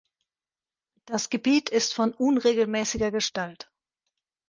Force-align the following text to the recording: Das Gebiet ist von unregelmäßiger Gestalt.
Das 1.05 1.29
Gebiet 1.29 1.69
ist 1.69 1.93
von 1.93 2.11
unregelmäßiger 2.15 3.11
Gestalt. 3.11 3.71